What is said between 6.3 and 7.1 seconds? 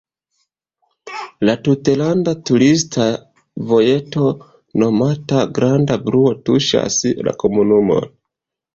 tuŝas